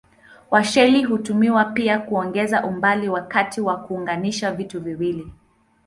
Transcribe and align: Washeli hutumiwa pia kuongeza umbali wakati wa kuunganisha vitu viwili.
Washeli 0.51 1.03
hutumiwa 1.03 1.65
pia 1.65 1.99
kuongeza 1.99 2.63
umbali 2.65 3.09
wakati 3.09 3.61
wa 3.61 3.77
kuunganisha 3.77 4.51
vitu 4.51 4.81
viwili. 4.81 5.31